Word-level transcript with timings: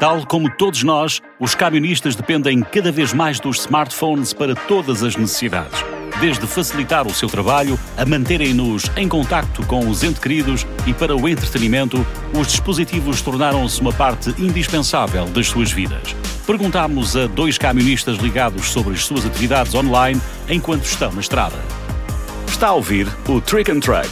Tal 0.00 0.26
como 0.26 0.50
todos 0.50 0.82
nós, 0.82 1.20
os 1.38 1.54
camionistas 1.54 2.16
dependem 2.16 2.62
cada 2.62 2.90
vez 2.90 3.12
mais 3.12 3.38
dos 3.38 3.58
smartphones 3.58 4.32
para 4.32 4.54
todas 4.54 5.02
as 5.02 5.14
necessidades. 5.14 5.84
Desde 6.18 6.46
facilitar 6.46 7.06
o 7.06 7.12
seu 7.12 7.28
trabalho, 7.28 7.78
a 7.98 8.06
manterem-nos 8.06 8.90
em 8.96 9.06
contacto 9.06 9.62
com 9.66 9.86
os 9.90 10.02
entes 10.02 10.18
queridos 10.18 10.66
e 10.86 10.94
para 10.94 11.14
o 11.14 11.28
entretenimento, 11.28 12.04
os 12.32 12.46
dispositivos 12.46 13.20
tornaram-se 13.20 13.78
uma 13.82 13.92
parte 13.92 14.30
indispensável 14.38 15.26
das 15.26 15.48
suas 15.48 15.70
vidas. 15.70 16.16
Perguntámos 16.46 17.14
a 17.14 17.26
dois 17.26 17.58
camionistas 17.58 18.16
ligados 18.16 18.70
sobre 18.70 18.94
as 18.94 19.04
suas 19.04 19.26
atividades 19.26 19.74
online 19.74 20.18
enquanto 20.48 20.84
estão 20.84 21.12
na 21.12 21.20
estrada. 21.20 21.58
Está 22.48 22.68
a 22.68 22.72
ouvir 22.72 23.06
o 23.28 23.38
Trick 23.38 23.70
and 23.70 23.80
Track. 23.80 24.08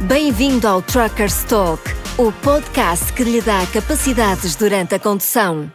Bem-vindo 0.00 0.66
ao 0.66 0.82
Truckers 0.82 1.44
Talk, 1.44 1.80
o 2.22 2.30
podcast 2.30 3.14
que 3.14 3.24
lhe 3.24 3.40
dá 3.40 3.66
capacidades 3.68 4.54
durante 4.54 4.94
a 4.94 4.98
condução. 4.98 5.72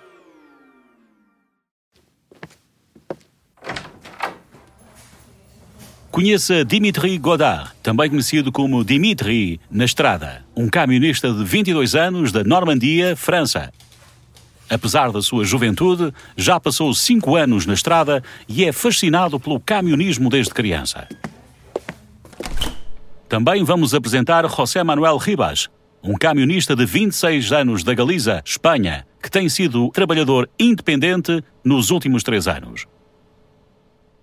Conheça 6.12 6.64
Dimitri 6.64 7.18
Godard, 7.18 7.72
também 7.82 8.12
conhecido 8.12 8.52
como 8.52 8.86
Dimitri 8.86 9.60
na 9.72 9.86
estrada, 9.86 10.46
um 10.56 10.70
camionista 10.70 11.34
de 11.34 11.44
22 11.44 11.96
anos 11.96 12.32
da 12.32 12.44
Normandia, 12.44 13.16
França. 13.16 13.74
Apesar 14.70 15.12
da 15.12 15.24
sua 15.24 15.44
juventude, 15.44 16.14
já 16.38 16.60
passou 16.60 16.94
5 16.94 17.36
anos 17.36 17.66
na 17.66 17.74
estrada 17.74 18.24
e 18.48 18.64
é 18.66 18.72
fascinado 18.72 19.40
pelo 19.40 19.60
camionismo 19.60 20.30
desde 20.30 20.54
criança. 20.54 21.08
Também 23.28 23.64
vamos 23.64 23.96
apresentar 23.96 24.48
José 24.48 24.84
Manuel 24.84 25.18
Ribas, 25.18 25.70
um 26.08 26.14
camionista 26.14 26.76
de 26.76 26.86
26 26.86 27.52
anos 27.52 27.84
da 27.84 27.94
Galiza, 27.94 28.42
Espanha, 28.46 29.06
que 29.22 29.30
tem 29.30 29.50
sido 29.50 29.90
trabalhador 29.90 30.48
independente 30.60 31.44
nos 31.64 31.90
últimos 31.90 32.22
três 32.22 32.48
anos. 32.48 32.86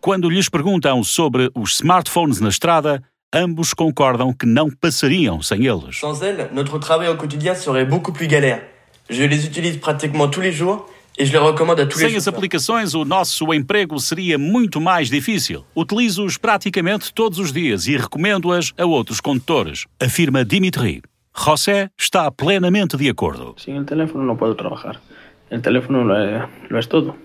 Quando 0.01 0.31
lhes 0.31 0.48
perguntam 0.48 1.03
sobre 1.03 1.51
os 1.55 1.75
smartphones 1.75 2.41
na 2.41 2.48
estrada, 2.48 3.03
ambos 3.33 3.75
concordam 3.75 4.33
que 4.33 4.47
não 4.47 4.71
passariam 4.71 5.43
sem 5.43 5.67
eles. 5.67 5.98
Sans 5.98 6.23
elles, 6.23 6.48
notre 6.53 6.79
travail 6.79 7.09
au 7.09 7.17
quotidien 7.17 7.55
serait 7.55 7.84
beaucoup 7.84 8.12
plus 8.12 8.28
galère. 8.28 8.62
Je 9.11 9.25
les 9.25 9.45
utilise 9.45 9.77
pratiquement 9.77 10.28
tous 10.28 10.41
les 10.41 10.53
jours 10.53 10.89
et 11.19 11.27
je 11.27 11.33
les 11.33 11.39
recommande 11.39 11.81
à 11.81 11.87
tous 11.87 11.99
les 11.99 12.09
Sem 12.09 12.17
as 12.17 12.28
aplicações, 12.28 12.95
o 12.95 13.05
nosso 13.05 13.53
emprego 13.53 13.99
seria 13.99 14.39
muito 14.39 14.81
mais 14.81 15.11
difícil. 15.11 15.65
Utilizo-os 15.75 16.39
praticamente 16.39 17.12
todos 17.12 17.39
os 17.39 17.53
dias 17.53 17.87
e 17.87 17.97
recomendo-as 17.97 18.73
a 18.78 18.87
outros 18.87 19.21
condutores, 19.21 19.87
afirma 20.01 20.45
Dimitri. 20.45 21.03
José 21.33 21.91
está 21.98 22.30
plenamente 22.30 22.97
de 22.97 23.11
acordo. 23.11 23.55
Sin 23.58 23.77
el 23.77 23.86
teléfono 23.86 24.25
no 24.25 24.36
puedo 24.36 24.55
trabajar. 24.55 25.00
El 25.50 25.62
teléfono 25.62 26.05
lo 26.05 26.78
es 26.78 26.88
todo. 26.88 27.16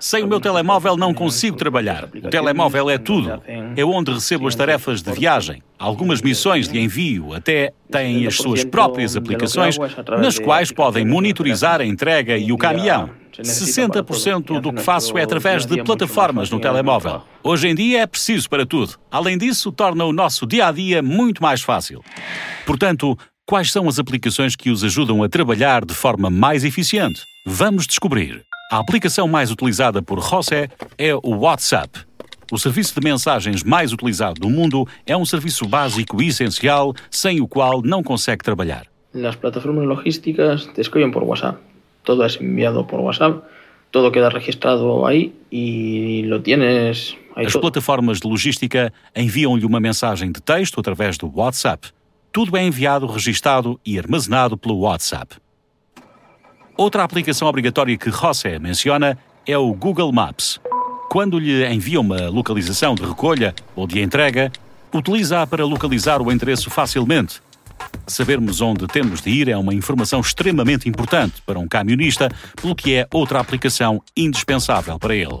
Sem 0.00 0.24
o 0.24 0.26
meu 0.26 0.40
telemóvel 0.40 0.96
não 0.96 1.14
consigo 1.14 1.56
trabalhar. 1.56 2.08
O 2.12 2.28
telemóvel 2.28 2.90
é 2.90 2.98
tudo. 2.98 3.40
É 3.76 3.84
onde 3.84 4.12
recebo 4.12 4.48
as 4.48 4.54
tarefas 4.54 5.02
de 5.02 5.12
viagem. 5.12 5.62
Algumas 5.78 6.20
missões 6.20 6.68
de 6.68 6.78
envio 6.78 7.32
até 7.32 7.72
têm 7.90 8.26
as 8.26 8.36
suas 8.36 8.64
próprias 8.64 9.16
aplicações, 9.16 9.76
nas 10.18 10.38
quais 10.38 10.72
podem 10.72 11.06
monitorizar 11.06 11.80
a 11.80 11.84
entrega 11.84 12.36
e 12.36 12.50
o 12.52 12.58
caminhão. 12.58 13.10
60% 13.42 14.60
do 14.60 14.72
que 14.72 14.80
faço 14.82 15.18
é 15.18 15.22
através 15.22 15.66
de 15.66 15.82
plataformas 15.82 16.50
no 16.50 16.60
telemóvel. 16.60 17.22
Hoje 17.42 17.68
em 17.68 17.74
dia 17.74 18.02
é 18.02 18.06
preciso 18.06 18.48
para 18.48 18.64
tudo. 18.64 18.94
Além 19.10 19.36
disso, 19.36 19.72
torna 19.72 20.04
o 20.04 20.12
nosso 20.12 20.46
dia 20.46 20.68
a 20.68 20.72
dia 20.72 21.02
muito 21.02 21.42
mais 21.42 21.60
fácil. 21.62 22.00
Portanto, 22.64 23.18
quais 23.46 23.72
são 23.72 23.88
as 23.88 23.98
aplicações 23.98 24.54
que 24.54 24.70
os 24.70 24.84
ajudam 24.84 25.22
a 25.22 25.28
trabalhar 25.28 25.84
de 25.84 25.94
forma 25.94 26.30
mais 26.30 26.64
eficiente? 26.64 27.22
Vamos 27.46 27.86
descobrir. 27.86 28.42
A 28.72 28.78
aplicação 28.78 29.28
mais 29.28 29.50
utilizada 29.50 30.00
por 30.00 30.18
José 30.18 30.70
é 30.96 31.14
o 31.14 31.36
WhatsApp. 31.40 32.00
O 32.50 32.58
serviço 32.58 32.98
de 32.98 33.04
mensagens 33.04 33.62
mais 33.62 33.92
utilizado 33.92 34.40
do 34.40 34.48
mundo 34.48 34.88
é 35.06 35.14
um 35.14 35.26
serviço 35.26 35.66
básico 35.66 36.22
e 36.22 36.28
essencial 36.28 36.94
sem 37.10 37.42
o 37.42 37.46
qual 37.46 37.82
não 37.82 38.02
consegue 38.02 38.42
trabalhar. 38.42 38.86
Las 39.12 39.36
plataformas 39.36 39.84
logísticas 39.86 40.66
te 40.74 40.80
escriben 40.80 41.12
por 41.12 41.22
WhatsApp. 41.22 41.58
Todo 42.02 42.24
es 42.24 42.40
enviado 42.40 42.86
por 42.86 43.00
WhatsApp. 43.00 43.42
Todo 43.90 44.10
queda 44.10 44.30
registrado 44.30 45.06
ahí 45.06 45.34
y 45.50 46.22
lo 46.22 46.40
tienes 46.40 47.14
As 47.36 47.52
todo. 47.52 47.60
plataformas 47.60 48.20
de 48.20 48.26
logística 48.28 48.90
enviam-lhe 49.14 49.66
uma 49.66 49.80
mensagem 49.80 50.32
de 50.32 50.40
texto 50.40 50.80
através 50.80 51.18
do 51.18 51.30
WhatsApp. 51.30 51.88
Tudo 52.32 52.56
é 52.56 52.64
enviado, 52.64 53.06
registado 53.06 53.78
e 53.84 53.98
armazenado 53.98 54.56
pelo 54.56 54.78
WhatsApp. 54.78 55.36
Outra 56.76 57.04
aplicação 57.04 57.46
obrigatória 57.46 57.96
que 57.96 58.10
José 58.10 58.58
menciona 58.58 59.16
é 59.46 59.56
o 59.56 59.72
Google 59.72 60.10
Maps. 60.12 60.58
Quando 61.08 61.38
lhe 61.38 61.64
envia 61.72 62.00
uma 62.00 62.28
localização 62.28 62.96
de 62.96 63.04
recolha 63.04 63.54
ou 63.76 63.86
de 63.86 64.00
entrega, 64.00 64.50
utiliza-a 64.92 65.46
para 65.46 65.64
localizar 65.64 66.20
o 66.20 66.32
endereço 66.32 66.70
facilmente. 66.70 67.40
Sabermos 68.08 68.60
onde 68.60 68.88
temos 68.88 69.20
de 69.20 69.30
ir 69.30 69.48
é 69.48 69.56
uma 69.56 69.72
informação 69.72 70.18
extremamente 70.20 70.88
importante 70.88 71.40
para 71.46 71.60
um 71.60 71.68
camionista, 71.68 72.28
pelo 72.60 72.74
que 72.74 72.94
é 72.94 73.06
outra 73.12 73.38
aplicação 73.38 74.02
indispensável 74.16 74.98
para 74.98 75.14
ele. 75.14 75.40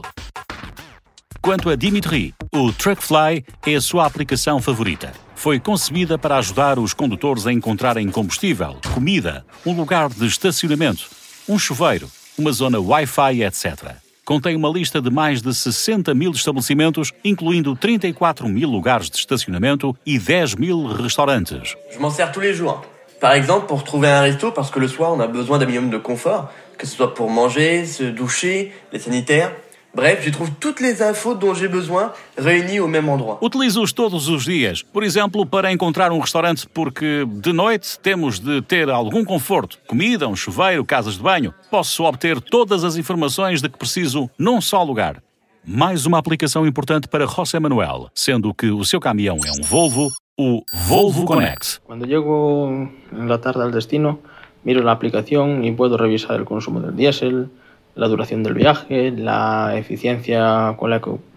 Quanto 1.42 1.68
a 1.68 1.74
Dimitri, 1.74 2.32
o 2.54 2.72
Truckfly 2.72 3.44
é 3.66 3.74
a 3.74 3.80
sua 3.80 4.06
aplicação 4.06 4.62
favorita. 4.62 5.12
Foi 5.34 5.58
concebida 5.58 6.16
para 6.16 6.38
ajudar 6.38 6.78
os 6.78 6.94
condutores 6.94 7.44
a 7.44 7.52
encontrarem 7.52 8.08
combustível, 8.08 8.76
comida, 8.94 9.44
um 9.66 9.76
lugar 9.76 10.08
de 10.08 10.26
estacionamento, 10.26 11.06
um 11.48 11.58
chuveiro, 11.58 12.10
uma 12.38 12.52
zona 12.52 12.80
Wi-Fi, 12.80 13.42
etc. 13.42 13.96
Contém 14.24 14.56
uma 14.56 14.70
lista 14.70 15.00
de 15.02 15.10
mais 15.10 15.42
de 15.42 15.54
60 15.54 16.14
mil 16.14 16.30
estabelecimentos, 16.30 17.12
incluindo 17.22 17.76
34 17.76 18.48
mil 18.48 18.70
lugares 18.70 19.10
de 19.10 19.18
estacionamento 19.18 19.94
e 20.06 20.18
10 20.18 20.54
mil 20.54 20.86
restaurantes. 20.86 21.76
Je 21.90 21.98
m'en 21.98 22.10
sers 22.10 22.32
tous 22.32 22.40
les 22.40 22.54
jours. 22.54 22.82
Par 23.20 23.34
exemple, 23.34 23.66
pour 23.66 23.84
trouver 23.84 24.08
un 24.08 24.22
resto, 24.22 24.52
parce 24.52 24.70
que 24.70 24.80
le 24.80 24.88
soir, 24.88 25.12
on 25.12 25.20
a 25.20 25.26
besoin 25.26 25.58
d'un 25.58 25.66
minimum 25.66 25.90
de 25.90 25.98
confort, 25.98 26.50
que 26.78 26.86
ce 26.86 26.96
soit 26.96 27.14
pour 27.14 27.30
manger, 27.30 27.86
se 27.86 28.04
doucher, 28.04 28.72
les 28.92 28.98
sanitaires. 28.98 29.52
Bref, 29.94 30.24
j'y 30.24 30.32
trouve 30.32 30.50
toutes 30.58 30.80
les 30.80 31.00
infos 31.02 31.36
dont 31.36 31.54
j'ai 31.54 31.68
besoin 31.68 32.12
réunies 32.36 32.80
au 32.80 32.88
même 32.88 33.08
endroit. 33.08 33.38
Utilizo-os 33.40 33.92
todos 33.92 34.28
os 34.28 34.44
dias, 34.44 34.82
por 34.82 35.04
exemplo, 35.04 35.46
para 35.46 35.70
encontrar 35.70 36.10
um 36.10 36.18
restaurante, 36.18 36.66
porque 36.74 37.24
de 37.24 37.52
noite 37.52 37.98
temos 38.00 38.40
de 38.40 38.60
ter 38.60 38.90
algum 38.90 39.24
conforto, 39.24 39.78
comida, 39.86 40.26
um 40.26 40.34
chuveiro, 40.34 40.84
casas 40.84 41.14
de 41.14 41.22
banho. 41.22 41.54
Posso 41.70 42.02
obter 42.02 42.40
todas 42.40 42.82
as 42.82 42.96
informações 42.96 43.62
de 43.62 43.68
que 43.68 43.78
preciso 43.78 44.28
num 44.36 44.60
só 44.60 44.82
lugar. 44.82 45.22
Mais 45.64 46.06
uma 46.06 46.18
aplicação 46.18 46.66
importante 46.66 47.06
para 47.06 47.26
José 47.26 47.60
Manuel, 47.60 48.10
sendo 48.14 48.52
que 48.52 48.66
o 48.66 48.84
seu 48.84 48.98
caminhão 48.98 49.38
é 49.46 49.50
um 49.50 49.62
Volvo, 49.62 50.08
o 50.36 50.62
Volvo 50.88 51.24
Connect. 51.24 51.80
Cuando 51.84 52.04
llego 52.04 52.68
en 53.12 53.28
la 53.28 53.38
tarde 53.38 53.62
al 53.62 53.70
destino, 53.70 54.18
miro 54.64 54.82
la 54.82 54.90
aplicación 54.90 55.64
y 55.64 55.70
puedo 55.70 55.96
revisar 55.96 56.36
el 56.40 56.44
consumo 56.44 56.80
del 56.80 56.96
diésel, 56.96 57.48
la 57.96 58.08
duración 58.08 58.42
del 58.42 58.54
viaje, 58.54 59.12
la 59.12 59.76
eficiencia 59.76 60.76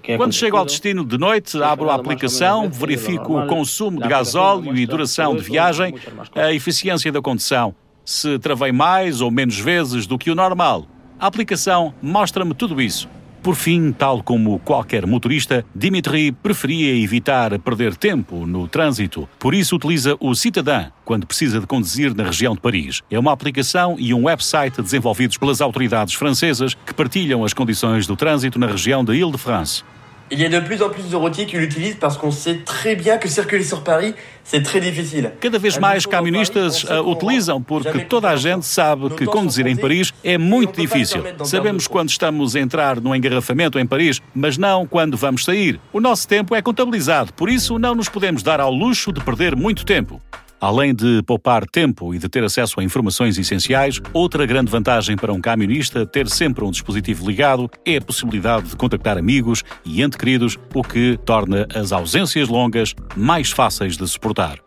que 0.01 0.17
Quando 0.17 0.33
chego 0.33 0.57
ao 0.57 0.65
destino 0.65 1.05
de 1.05 1.17
noite, 1.17 1.61
abro 1.61 1.89
a 1.89 1.95
aplicação, 1.95 2.69
verifico 2.69 3.39
o 3.39 3.47
consumo 3.47 4.01
de 4.01 4.07
gasóleo 4.07 4.75
e 4.75 4.85
duração 4.85 5.35
de 5.35 5.43
viagem, 5.43 5.93
a 6.35 6.51
eficiência 6.53 7.11
da 7.11 7.21
condução, 7.21 7.75
se 8.03 8.39
travei 8.39 8.71
mais 8.71 9.21
ou 9.21 9.29
menos 9.29 9.59
vezes 9.59 10.07
do 10.07 10.17
que 10.17 10.31
o 10.31 10.35
normal. 10.35 10.87
A 11.19 11.27
aplicação 11.27 11.93
mostra-me 12.01 12.53
tudo 12.53 12.81
isso. 12.81 13.09
Por 13.47 13.55
fim, 13.55 13.93
tal 13.93 14.21
como 14.21 14.59
qualquer 14.59 15.07
motorista, 15.07 15.63
Dimitri 15.73 16.33
preferia 16.33 17.01
evitar 17.01 17.57
perder 17.59 17.95
tempo 17.95 18.45
no 18.45 18.67
trânsito. 18.67 19.25
Por 19.39 19.53
isso, 19.53 19.77
utiliza 19.77 20.17
o 20.19 20.35
Citadin 20.35 20.91
quando 21.05 21.25
precisa 21.25 21.61
de 21.61 21.65
conduzir 21.65 22.13
na 22.13 22.25
região 22.25 22.55
de 22.55 22.59
Paris. 22.59 23.01
É 23.09 23.17
uma 23.17 23.31
aplicação 23.31 23.95
e 23.97 24.13
um 24.13 24.25
website 24.25 24.81
desenvolvidos 24.81 25.37
pelas 25.37 25.61
autoridades 25.61 26.13
francesas 26.13 26.73
que 26.73 26.93
partilham 26.93 27.45
as 27.45 27.53
condições 27.53 28.05
do 28.05 28.17
trânsito 28.17 28.59
na 28.59 28.67
região 28.67 29.01
de 29.01 29.15
Île-de-France. 29.15 29.81
Il 30.29 30.41
y 30.41 30.45
a 30.45 30.49
de 30.49 30.59
plus 30.59 30.81
en 30.81 30.89
plus 30.89 31.09
de 31.09 31.15
routiers 31.15 31.45
qui 31.45 31.55
l'utilisent 31.57 31.95
parce 31.95 32.17
qu'on 32.17 32.31
sait 32.31 32.59
très 32.65 32.95
bien 32.97 33.17
que 33.17 33.29
circuler 33.29 33.63
sur 33.63 33.81
Paris, 33.81 34.13
c'est 34.43 34.61
très 34.61 34.81
difficile. 34.81 35.31
Cada 35.39 35.57
vez 35.57 35.79
mais 35.79 36.05
caministas 36.05 36.85
a 36.89 37.01
utilizam 37.01 37.61
porque 37.61 37.99
toda 37.99 38.29
a 38.29 38.35
gente 38.35 38.65
sabe 38.65 39.09
que 39.11 39.25
conduzir 39.25 39.65
em 39.67 39.77
Paris 39.77 40.13
é 40.25 40.37
muito 40.37 40.81
difícil. 40.81 41.23
Sabemos 41.45 41.87
quando 41.87 42.09
estamos 42.09 42.57
a 42.57 42.59
entrar 42.59 42.99
no 42.99 43.15
engarrafamento 43.15 43.79
em 43.79 43.85
Paris, 43.85 44.21
mas 44.35 44.57
não 44.57 44.85
quando 44.85 45.15
vamos 45.15 45.45
sair. 45.45 45.79
O 45.93 46.01
nosso 46.01 46.27
tempo 46.27 46.53
é 46.53 46.61
contabilizado, 46.61 47.31
por 47.31 47.49
isso 47.49 47.79
não 47.79 47.95
nos 47.95 48.09
podemos 48.09 48.43
dar 48.43 48.59
ao 48.59 48.71
luxo 48.71 49.13
de 49.13 49.23
perder 49.23 49.55
muito 49.55 49.85
tempo. 49.85 50.21
Além 50.59 50.93
de 50.93 51.21
poupar 51.21 51.67
tempo 51.67 52.15
e 52.15 52.17
de 52.17 52.27
ter 52.27 52.43
acesso 52.43 52.79
a 52.79 52.83
informações 52.83 53.37
essenciais, 53.37 54.01
outra 54.11 54.43
grande 54.43 54.71
vantagem 54.71 55.15
para 55.15 55.31
um 55.31 55.39
camionista 55.39 56.03
ter 56.03 56.27
sempre 56.27 56.63
um 56.63 56.71
dispositivo 56.71 57.27
ligado 57.27 57.69
é 57.85 57.97
a 57.97 58.01
possibilidade 58.01 58.69
de 58.69 58.75
contactar 58.75 59.19
amigos 59.19 59.63
e 59.85 60.01
entes 60.01 60.17
queridos, 60.17 60.57
o 60.73 60.81
que 60.81 61.19
torna 61.23 61.67
as 61.75 61.91
ausências 61.91 62.47
longas 62.47 62.95
mais 63.15 63.51
fáceis 63.51 63.97
de 63.97 64.07
suportar. 64.07 64.59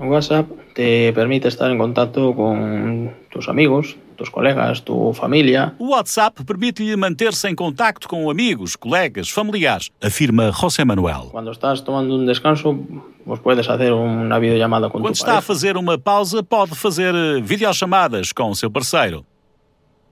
WhatsApp 0.00 0.52
te 0.74 1.12
permite 1.12 1.46
estar 1.46 1.70
en 1.70 1.78
contacto 1.78 2.34
con 2.34 3.12
tus 3.30 3.48
amigos, 3.48 3.96
tus 4.22 4.30
colegas, 4.30 4.80
tu 4.80 5.12
familia. 5.12 5.74
O 5.78 5.90
WhatsApp 5.90 6.44
permite-lhe 6.44 6.96
manter-se 6.96 7.48
em 7.48 7.54
contacto 7.54 8.08
com 8.08 8.30
amigos, 8.30 8.76
colegas, 8.76 9.28
familiares, 9.28 9.90
afirma 10.00 10.52
José 10.52 10.84
Manuel. 10.84 11.30
Cuando 11.32 11.50
estás 11.50 11.82
tomando 11.82 12.14
un 12.14 12.24
descanso, 12.24 12.78
pues 13.24 13.40
puedes 13.40 13.68
hacer 13.68 13.92
una 13.92 14.38
videollamada 14.38 14.88
con 14.88 15.00
Quando 15.00 15.14
está 15.14 15.32
a 15.32 15.34
pareja. 15.34 15.46
fazer 15.46 15.76
uma 15.76 15.98
pausa, 15.98 16.42
pode 16.42 16.76
fazer 16.76 17.14
eh, 17.14 17.40
videochamadas 17.40 18.32
com 18.32 18.50
o 18.50 18.54
seu 18.54 18.70
parceiro. 18.70 19.24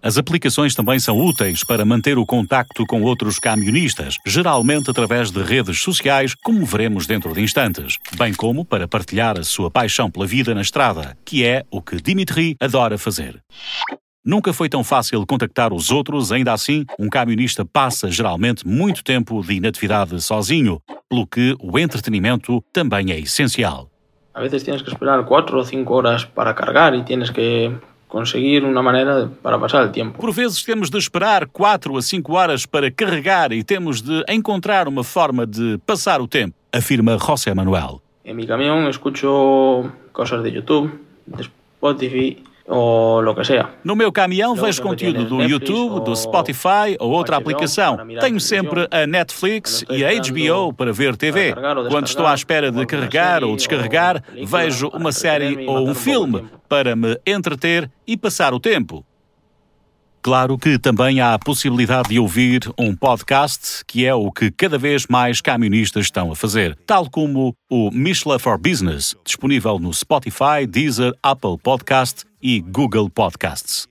As 0.03 0.17
aplicações 0.17 0.75
também 0.75 0.99
são 0.99 1.19
úteis 1.19 1.63
para 1.63 1.85
manter 1.85 2.17
o 2.17 2.25
contacto 2.25 2.87
com 2.87 3.03
outros 3.03 3.39
camionistas, 3.39 4.17
geralmente 4.27 4.91
através 4.91 5.31
de 5.31 5.43
redes 5.43 5.83
sociais, 5.83 6.35
como 6.35 6.65
veremos 6.65 7.07
dentro 7.07 7.35
de 7.35 7.43
instantes, 7.43 7.99
bem 8.17 8.33
como 8.33 8.65
para 8.65 8.89
partilhar 8.89 9.39
a 9.39 9.45
sua 9.45 9.71
paixão 9.71 10.11
pela 10.11 10.27
vida 10.27 10.55
na 10.55 10.63
estrada, 10.63 11.17
que 11.23 11.45
é 11.45 11.65
o 11.71 11.83
que 11.83 12.01
Dimitri 12.01 12.57
adora 12.59 12.97
fazer. 12.97 13.43
Nunca 14.25 14.55
foi 14.55 14.71
tão 14.71 14.83
fácil 14.83 15.27
contactar 15.27 15.73
os 15.73 15.91
outros, 15.91 16.33
ainda 16.33 16.55
assim, 16.55 16.87
um 16.99 17.09
camionista 17.09 17.65
passa 17.65 18.11
geralmente 18.11 18.67
muito 18.67 19.05
tempo 19.05 19.43
de 19.43 19.55
inatividade 19.55 20.19
sozinho, 20.23 20.81
pelo 21.11 21.27
que 21.27 21.55
o 21.61 21.79
entretenimento 21.79 22.63
também 22.73 23.13
é 23.13 23.19
essencial. 23.19 23.91
A 24.33 24.41
veces 24.41 24.63
tienes 24.63 24.81
que 24.81 24.91
esperar 24.91 25.25
cuatro 25.25 25.59
o 25.59 25.65
cinco 25.65 25.95
horas 25.95 26.25
para 26.25 26.55
cargar 26.55 26.95
y 26.95 27.03
tienes 27.03 27.31
que 27.31 27.71
conseguir 28.11 28.65
una 28.65 28.83
manera 28.83 29.21
de- 29.21 29.27
para 29.29 29.59
pasar 29.59 29.85
el 29.85 29.93
tiempo. 29.93 30.19
Por 30.21 30.35
vezes 30.35 30.63
temos 30.65 30.91
de 30.91 30.99
esperar 30.99 31.49
4 31.51 31.97
a 31.97 32.03
5 32.03 32.33
horas 32.35 32.67
para 32.67 32.91
carregar 32.91 33.53
e 33.53 33.63
temos 33.65 34.03
de 34.03 34.25
encontrar 34.29 34.89
uma 34.89 35.05
forma 35.05 35.47
de 35.47 35.79
passar 35.87 36.21
o 36.21 36.27
tempo, 36.29 36.55
afirma 36.73 37.17
José 37.19 37.55
Manuel. 37.55 38.01
En 38.25 38.37
mi 38.37 38.47
camión 38.47 38.87
escucho 38.89 39.91
cosas 40.13 40.43
de 40.43 40.51
YouTube, 40.53 40.91
de 41.27 41.43
Spotify 41.43 42.43
o 42.71 43.21
lo 43.21 43.35
que 43.35 43.45
sea. 43.45 43.69
No 43.85 43.97
meu 43.97 44.13
caminhão 44.13 44.55
vejo 44.55 44.83
conteúdo 44.83 45.25
do 45.25 45.43
YouTube, 45.43 46.05
do 46.05 46.11
ou 46.11 46.17
Spotify 46.17 46.97
ou 46.99 47.11
outra 47.11 47.37
aplicação. 47.37 47.99
Tenho 48.21 48.41
sempre 48.41 48.87
a 48.91 49.07
Netflix 49.07 49.85
e 49.91 50.05
a 50.05 50.11
HBO 50.11 50.73
para 50.73 50.93
ver 50.93 51.17
TV. 51.17 51.55
ou 51.55 51.89
Quando 51.91 52.07
estou 52.07 52.27
à 52.27 52.35
espera 52.35 52.71
de 52.71 52.87
carregar 52.87 53.43
ou 53.43 53.51
ou 53.51 53.57
descarregar, 53.57 54.23
vejo 54.47 54.89
uma 54.89 55.13
série 55.13 55.67
ou 55.67 55.89
um 55.89 55.91
o 55.91 55.95
filme 55.95 56.45
para 56.69 56.95
me 56.95 57.21
entreter 57.27 57.91
e 58.07 58.17
passar 58.17 58.55
o 58.55 58.61
tempo. 58.61 59.05
Claro 60.23 60.59
que 60.59 60.79
também 60.79 61.21
há 61.21 61.33
a 61.33 61.39
possibilidade 61.39 62.11
de 62.11 62.19
ouvir 62.19 62.71
um 62.79 62.95
podcast, 62.95 63.83
que 63.87 64.05
é 64.05 64.15
o 64.15 64.31
que 64.31 64.51
cada 64.51 64.77
vez 64.77 65.07
mais 65.07 65.41
camionistas 65.41 66.07
estão 66.07 66.31
a 66.31 66.37
fazer, 66.37 66.77
tal 66.87 67.09
como 67.09 67.55
o 67.71 67.91
Michelin 67.91 68.39
for 68.39 68.59
Business, 68.59 69.17
disponível 69.25 69.79
no 69.79 69.93
Spotify, 69.95 70.67
Deezer, 70.69 71.15
Apple 71.23 71.57
Podcast 71.63 72.25
e 72.43 72.61
Google 72.61 73.09
Podcasts. 73.09 73.90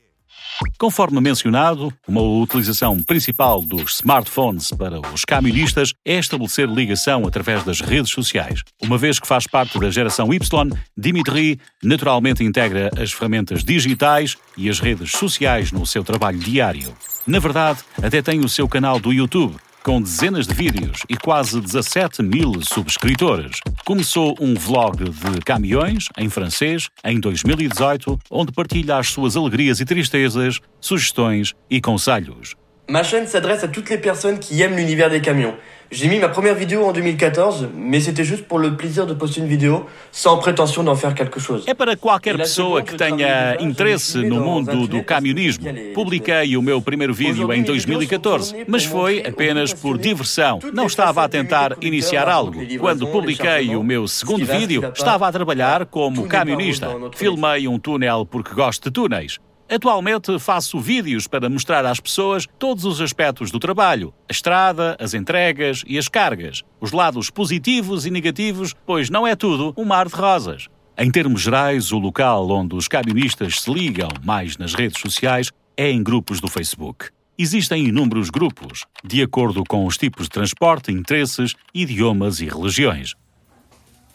Conforme 0.77 1.19
mencionado, 1.21 1.93
uma 2.07 2.21
utilização 2.21 3.01
principal 3.03 3.61
dos 3.61 3.95
smartphones 3.95 4.71
para 4.71 4.99
os 5.13 5.23
camionistas 5.23 5.93
é 6.05 6.19
estabelecer 6.19 6.67
ligação 6.67 7.25
através 7.25 7.63
das 7.63 7.79
redes 7.79 8.11
sociais. 8.11 8.61
Uma 8.81 8.97
vez 8.97 9.19
que 9.19 9.27
faz 9.27 9.47
parte 9.47 9.79
da 9.79 9.89
geração 9.89 10.33
Y, 10.33 10.69
Dimitri 10.97 11.59
naturalmente 11.83 12.43
integra 12.43 12.89
as 12.97 13.11
ferramentas 13.11 13.63
digitais 13.63 14.37
e 14.57 14.69
as 14.69 14.79
redes 14.79 15.11
sociais 15.11 15.71
no 15.71 15.85
seu 15.85 16.03
trabalho 16.03 16.39
diário. 16.39 16.93
Na 17.25 17.39
verdade, 17.39 17.79
até 18.01 18.21
tem 18.21 18.39
o 18.39 18.49
seu 18.49 18.67
canal 18.67 18.99
do 18.99 19.13
YouTube, 19.13 19.55
com 19.83 20.01
dezenas 20.01 20.45
de 20.45 20.53
vídeos 20.53 21.03
e 21.09 21.15
quase 21.15 21.59
17 21.59 22.21
mil 22.21 22.61
subscritores. 22.61 23.59
Começou 23.85 24.35
um 24.39 24.53
vlog 24.53 25.03
de 25.03 25.39
caminhões, 25.41 26.05
em 26.17 26.29
francês, 26.29 26.89
em 27.03 27.19
2018, 27.19 28.19
onde 28.29 28.51
partilha 28.51 28.97
as 28.97 29.09
suas 29.09 29.35
alegrias 29.35 29.79
e 29.79 29.85
tristezas, 29.85 30.59
sugestões 30.79 31.53
e 31.69 31.79
conselhos. 31.79 32.55
Ma 32.89 33.03
chaîne 33.03 33.27
s'adresse 33.27 33.63
à 33.63 33.67
toutes 33.67 33.91
les 33.91 33.99
personnes 33.99 34.39
qui 34.39 34.59
aiment 34.63 34.75
l'univers 34.75 35.11
des 35.11 35.21
camions. 35.21 35.53
J'ai 35.91 36.07
mis 36.07 36.17
ma 36.17 36.27
première 36.27 36.55
vidéo 36.55 36.85
en 36.85 36.91
2014, 36.91 37.69
mais 37.75 37.99
c'était 37.99 38.23
juste 38.23 38.47
pour 38.47 38.57
le 38.57 38.75
plaisir 38.75 39.05
de 39.05 39.13
poster 39.13 39.41
une 39.41 39.47
vidéo, 39.47 39.85
sans 40.11 40.37
prétention 40.37 40.83
d'en 40.83 40.95
faire 40.95 41.13
quelque 41.13 41.39
chose. 41.39 41.65
É 41.67 41.75
para 41.75 41.95
qualquer 41.95 42.35
pessoa 42.35 42.81
que 42.81 42.95
tenha 42.95 43.57
interesse 43.59 44.17
no 44.17 44.39
mundo 44.39 44.87
do 44.87 45.03
camionismo. 45.03 45.67
Publiquei 45.93 46.57
o 46.57 46.63
meu 46.63 46.81
primeiro 46.81 47.13
vídeo 47.13 47.53
em 47.53 47.61
2014, 47.61 48.65
mas 48.67 48.85
foi 48.85 49.23
apenas 49.23 49.71
por 49.71 49.97
diversão. 49.99 50.59
Não 50.73 50.87
estava 50.87 51.23
a 51.23 51.29
tentar 51.29 51.75
iniciar 51.81 52.27
algo. 52.27 52.59
Quando 52.79 53.05
publiquei 53.07 53.75
o 53.75 53.83
meu 53.83 54.07
segundo 54.07 54.45
vídeo, 54.45 54.91
estava 54.95 55.27
a 55.27 55.31
trabalhar 55.31 55.85
como 55.85 56.27
camionista. 56.27 56.87
Filmei 57.15 57.67
um 57.67 57.77
túnel 57.77 58.25
porque 58.25 58.55
gosto 58.55 58.89
de 58.89 58.91
túneis. 58.91 59.39
Atualmente 59.69 60.39
faço 60.39 60.79
vídeos 60.79 61.27
para 61.27 61.47
mostrar 61.47 61.85
às 61.85 61.99
pessoas 61.99 62.47
todos 62.57 62.85
os 62.85 62.99
aspectos 62.99 63.51
do 63.51 63.59
trabalho: 63.59 64.11
a 64.27 64.31
estrada, 64.31 64.97
as 64.99 65.13
entregas 65.13 65.83
e 65.85 65.95
as 65.97 66.07
cargas, 66.07 66.63
os 66.81 66.91
lados 66.91 67.29
positivos 67.29 68.03
e 68.07 68.09
negativos, 68.09 68.73
pois 68.83 69.11
não 69.11 69.27
é 69.27 69.35
tudo 69.35 69.71
um 69.77 69.85
mar 69.85 70.07
de 70.07 70.15
rosas. 70.15 70.67
Em 70.97 71.11
termos 71.11 71.41
gerais, 71.41 71.91
o 71.91 71.99
local 71.99 72.49
onde 72.49 72.75
os 72.75 72.87
camionistas 72.87 73.61
se 73.61 73.71
ligam 73.71 74.09
mais 74.25 74.57
nas 74.57 74.73
redes 74.73 74.99
sociais 74.99 75.51
é 75.77 75.89
em 75.91 76.01
grupos 76.01 76.41
do 76.41 76.47
Facebook. 76.47 77.09
Existem 77.37 77.85
inúmeros 77.85 78.29
grupos, 78.29 78.85
de 79.03 79.21
acordo 79.21 79.63
com 79.63 79.85
os 79.85 79.97
tipos 79.97 80.23
de 80.23 80.31
transporte, 80.31 80.91
interesses, 80.91 81.55
idiomas 81.73 82.41
e 82.41 82.49
religiões. 82.49 83.15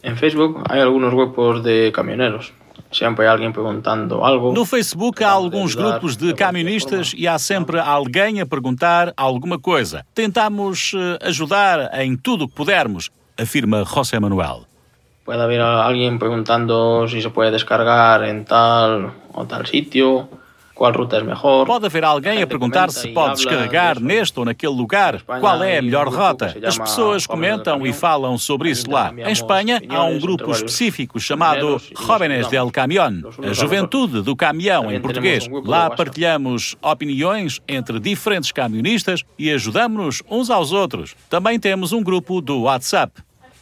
En 0.02 0.16
Facebook 0.16 0.60
hay 0.68 0.82
algunos 0.82 1.14
grupos 1.14 1.62
de 1.62 1.90
camioneros. 1.92 2.52
Siempre 2.92 3.24
hay 3.26 3.32
alguien 3.32 3.52
preguntando 3.52 4.24
algo. 4.24 4.52
No 4.52 4.64
Facebook 4.64 5.22
há 5.24 5.30
alguns 5.30 5.74
grupos 5.74 6.16
de 6.16 6.32
camionistas 6.34 7.12
e 7.16 7.26
há 7.26 7.38
sempre 7.38 7.80
alguém 7.80 8.40
a 8.40 8.46
perguntar 8.46 9.12
alguma 9.16 9.58
coisa. 9.58 10.06
Tentamos 10.14 10.92
eh, 10.94 11.18
ajudar 11.28 11.90
em 12.00 12.16
tudo 12.16 12.44
o 12.44 12.48
que 12.48 12.54
pudermos, 12.54 13.10
afirma 13.36 13.84
José 13.84 14.20
Manuel. 14.20 14.66
Puede 15.24 15.42
haber 15.42 15.60
a- 15.60 15.84
alguien 15.84 16.18
preguntando 16.18 17.08
si 17.08 17.20
se 17.20 17.30
puede 17.30 17.50
descargar 17.50 18.22
en 18.24 18.44
tal 18.44 19.12
o 19.32 19.44
tal 19.44 19.66
sitio, 19.66 20.28
cuál 20.74 20.92
ruta 20.92 21.18
es 21.18 21.24
mejor. 21.24 21.66
Pode 21.66 21.86
haver 21.86 22.04
alguém 22.04 22.42
a 22.42 22.46
perguntar 22.46 22.90
se 22.90 23.08
pode 23.08 23.36
descarregar 23.36 24.00
neste 24.00 24.38
ou 24.38 24.44
naquele 24.44 24.74
lugar, 24.74 25.22
qual 25.22 25.62
é 25.62 25.78
a 25.78 25.82
melhor 25.82 26.08
rota. 26.08 26.56
As 26.64 26.76
pessoas 26.78 27.26
comentam 27.26 27.86
e 27.86 27.92
falam 27.92 28.36
sobre 28.36 28.70
isso 28.70 28.90
lá. 28.90 29.12
Em 29.16 29.32
Espanha 29.32 29.80
há 29.88 30.04
um 30.04 30.18
grupo 30.18 30.50
específico 30.50 31.20
chamado 31.20 31.80
Jóvenes 31.96 32.48
del 32.48 32.70
Camión, 32.70 33.22
a 33.42 33.52
juventude 33.52 34.22
do 34.22 34.34
caminhão 34.34 34.90
em 34.90 35.00
português. 35.00 35.48
Lá 35.64 35.90
partilhamos 35.90 36.76
opiniões 36.82 37.60
entre 37.68 38.00
diferentes 38.00 38.52
camionistas 38.52 39.22
e 39.38 39.50
ajudamos-nos 39.50 40.22
uns 40.28 40.50
aos 40.50 40.72
outros. 40.72 41.14
Também 41.30 41.58
temos 41.58 41.92
um 41.92 42.02
grupo 42.02 42.40
do 42.40 42.62
WhatsApp. 42.62 43.12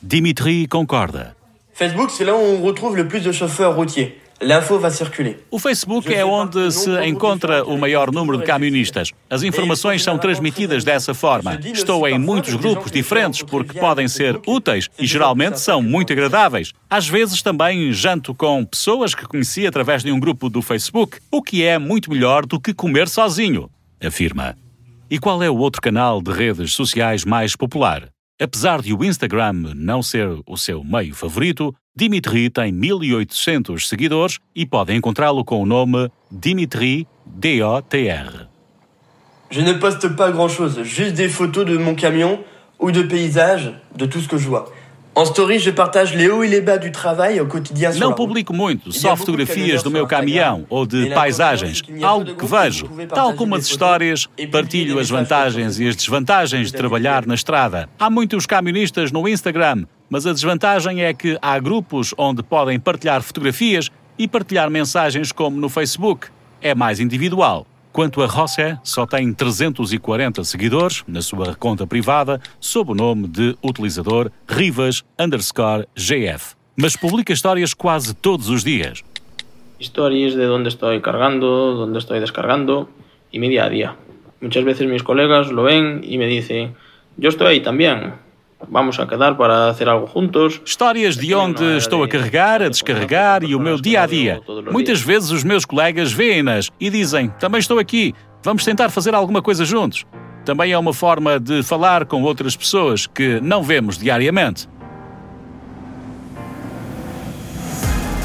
Dimitri 0.00 0.66
concorda. 0.66 1.36
Facebook, 1.74 2.12
c'est 2.12 2.24
là 2.24 2.34
où 2.34 2.38
on 2.38 2.62
retrouve 2.62 2.96
le 2.96 3.08
plus 3.08 3.22
de 3.22 3.32
chauffeurs 3.32 3.74
routiers. 3.74 4.21
O 5.50 5.58
Facebook 5.58 6.12
é 6.12 6.24
onde 6.24 6.70
se 6.72 6.90
encontra 7.06 7.64
o 7.64 7.78
maior 7.78 8.12
número 8.12 8.38
de 8.38 8.44
camionistas. 8.44 9.10
As 9.30 9.42
informações 9.42 10.02
são 10.02 10.18
transmitidas 10.18 10.84
dessa 10.84 11.14
forma. 11.14 11.58
Estou 11.64 12.06
em 12.08 12.18
muitos 12.18 12.54
grupos 12.54 12.90
diferentes 12.90 13.42
porque 13.42 13.78
podem 13.78 14.08
ser 14.08 14.40
úteis 14.46 14.88
e 14.98 15.06
geralmente 15.06 15.60
são 15.60 15.80
muito 15.82 16.12
agradáveis. 16.12 16.72
Às 16.90 17.08
vezes 17.08 17.42
também 17.42 17.92
janto 17.92 18.34
com 18.34 18.64
pessoas 18.64 19.14
que 19.14 19.26
conheci 19.26 19.66
através 19.66 20.02
de 20.02 20.12
um 20.12 20.20
grupo 20.20 20.48
do 20.48 20.60
Facebook, 20.60 21.18
o 21.30 21.42
que 21.42 21.64
é 21.64 21.78
muito 21.78 22.10
melhor 22.10 22.44
do 22.44 22.60
que 22.60 22.74
comer 22.74 23.08
sozinho, 23.08 23.70
afirma. 24.04 24.56
E 25.10 25.18
qual 25.18 25.42
é 25.42 25.50
o 25.50 25.56
outro 25.56 25.80
canal 25.80 26.22
de 26.22 26.32
redes 26.32 26.72
sociais 26.72 27.24
mais 27.24 27.54
popular? 27.54 28.11
Apesar 28.40 28.80
de 28.80 28.94
o 28.94 29.04
Instagram 29.04 29.74
não 29.74 30.02
ser 30.02 30.28
o 30.46 30.56
seu 30.56 30.82
meio 30.82 31.14
favorito, 31.14 31.74
Dimitri 31.94 32.48
tem 32.48 32.72
1800 32.72 33.88
seguidores 33.88 34.38
e 34.54 34.64
podem 34.66 34.96
encontrá-lo 34.96 35.44
com 35.44 35.62
o 35.62 35.66
nome 35.66 36.10
Dimitri 36.30 37.06
DOTR. 37.26 38.48
Je 39.50 39.60
ne 39.60 39.74
poste 39.74 40.08
pas 40.16 40.30
grand 40.30 40.48
chose, 40.48 40.82
juste 40.82 41.14
des 41.14 41.28
photos 41.28 41.66
de 41.66 41.76
mon 41.76 41.94
camion 41.94 42.42
ou 42.78 42.90
de 42.90 43.02
paysages, 43.02 43.74
de 43.94 44.06
tout 44.06 44.20
ce 44.22 44.28
que 44.28 44.38
je 44.38 44.48
vois. 44.48 44.72
En 45.14 45.26
story, 45.26 45.58
je 45.58 45.70
partage 45.70 46.14
les 46.14 46.30
hauts 46.30 46.42
et 46.42 46.48
les 46.48 46.62
bas 46.62 46.78
du 46.78 46.90
travail 46.90 47.38
au 47.38 47.46
quotidien 47.46 47.92
sur 47.92 48.00
Não 48.00 48.14
publico 48.14 48.54
muito, 48.54 48.90
só 48.92 49.14
fotografias 49.14 49.82
do 49.82 49.90
meu 49.90 50.06
caminhão 50.06 50.64
ou 50.70 50.86
de 50.86 51.10
paisagens, 51.10 51.82
algo 52.02 52.34
que 52.34 52.46
vejo. 52.46 52.88
Tal 53.08 53.34
como 53.34 53.54
as 53.54 53.66
histórias, 53.66 54.26
partilho 54.50 54.98
as 54.98 55.10
vantagens 55.10 55.78
e 55.78 55.86
as 55.86 55.96
desvantagens 55.96 56.72
de 56.72 56.78
trabalhar 56.78 57.26
na 57.26 57.34
estrada. 57.34 57.90
Há 57.98 58.08
muitos 58.08 58.46
camionistas 58.46 59.12
no 59.12 59.28
Instagram, 59.28 59.84
mas 60.08 60.26
a 60.26 60.32
desvantagem 60.32 61.04
é 61.04 61.12
que 61.12 61.36
há 61.42 61.58
grupos 61.58 62.14
onde 62.16 62.42
podem 62.42 62.80
partilhar 62.80 63.20
fotografias 63.20 63.90
e 64.18 64.26
partilhar 64.26 64.70
mensagens 64.70 65.30
como 65.30 65.58
no 65.58 65.68
Facebook. 65.68 66.28
É 66.62 66.74
mais 66.74 67.00
individual. 67.00 67.66
Quanto 67.92 68.22
a 68.22 68.26
José, 68.26 68.78
só 68.82 69.06
tem 69.06 69.32
340 69.34 70.42
seguidores 70.44 71.04
na 71.06 71.20
sua 71.20 71.54
conta 71.54 71.86
privada 71.86 72.40
sob 72.58 72.92
o 72.92 72.94
nome 72.94 73.28
de 73.28 73.54
utilizador 73.62 74.30
Rivas 74.48 75.04
underscore 75.20 75.86
GF. 75.94 76.56
mas 76.76 76.96
publica 76.96 77.32
histórias 77.32 77.74
quase 77.74 78.14
todos 78.14 78.48
os 78.48 78.64
dias. 78.64 79.02
Stories 79.78 80.34
de 80.34 80.46
dónde 80.46 80.68
estoy 80.68 81.00
cargando, 81.00 81.74
dónde 81.74 81.98
estoy 81.98 82.20
descargando 82.20 82.88
y 83.30 83.38
mi 83.38 83.56
a 83.58 83.68
día. 83.68 83.96
Muchas 84.40 84.64
veces 84.64 84.88
mis 84.88 85.02
colegas 85.02 85.50
lo 85.52 85.64
ven 85.64 86.00
y 86.02 86.18
me 86.18 86.26
dicen, 86.26 86.74
yo 87.16 87.28
estoy 87.28 87.46
ahí 87.48 87.60
también, 87.60 88.14
vamos 88.68 88.98
a 88.98 89.06
quedar 89.06 89.34
para 89.34 89.68
hacer 89.68 89.88
algo 89.88 90.08
juntos. 90.12 90.60
Histórias 90.64 91.16
de 91.16 91.34
onde 91.34 91.76
estou 91.76 92.02
a 92.02 92.08
carregar, 92.08 92.62
a 92.62 92.68
descarregar 92.68 93.42
e 93.44 93.54
o 93.54 93.60
meu 93.60 93.80
dia 93.80 94.02
a 94.02 94.06
dia. 94.06 94.40
Muitas 94.70 95.00
vezes 95.00 95.30
os 95.30 95.44
meus 95.44 95.64
colegas 95.64 96.12
veem-nas 96.12 96.70
e 96.80 96.90
dizem: 96.90 97.28
Também 97.38 97.60
estou 97.60 97.78
aqui, 97.78 98.14
vamos 98.42 98.64
tentar 98.64 98.88
fazer 98.90 99.14
alguma 99.14 99.42
coisa 99.42 99.64
juntos. 99.64 100.04
Também 100.44 100.72
é 100.72 100.78
uma 100.78 100.92
forma 100.92 101.38
de 101.38 101.62
falar 101.62 102.04
com 102.04 102.22
outras 102.22 102.56
pessoas 102.56 103.06
que 103.06 103.40
não 103.40 103.62
vemos 103.62 103.96
diariamente. 103.96 104.68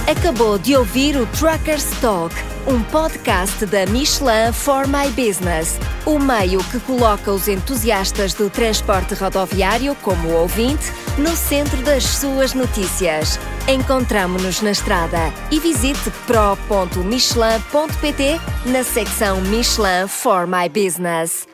Acabou 0.07 0.57
de 0.57 0.73
ouvir 0.73 1.17
o 1.17 1.27
Truckers 1.27 1.83
Talk, 1.99 2.33
um 2.65 2.81
podcast 2.83 3.65
da 3.65 3.85
Michelin 3.87 4.53
for 4.53 4.87
My 4.87 5.09
Business, 5.09 5.77
o 6.05 6.17
meio 6.17 6.63
que 6.63 6.79
coloca 6.79 7.29
os 7.29 7.49
entusiastas 7.49 8.33
do 8.33 8.49
transporte 8.49 9.13
rodoviário 9.15 9.93
como 9.95 10.29
ouvinte 10.29 10.93
no 11.17 11.35
centro 11.35 11.81
das 11.81 12.05
suas 12.05 12.53
notícias. 12.53 13.37
Encontramo-nos 13.67 14.61
na 14.61 14.71
estrada 14.71 15.33
e 15.51 15.59
visite 15.59 16.09
pro.michelin.pt 16.25 18.39
na 18.67 18.85
secção 18.85 19.41
Michelin 19.41 20.07
for 20.07 20.47
My 20.47 20.69
Business. 20.69 21.45